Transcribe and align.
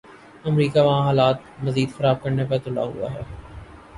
امریکہ 0.45 0.81
وہاں 0.81 1.03
حالات 1.05 1.37
مزید 1.63 1.89
خراب 1.97 2.17
کرنے 2.23 2.43
پہ 2.49 2.57
تلا 2.63 2.83
ہوا 2.83 3.07
ہے۔ 3.13 3.21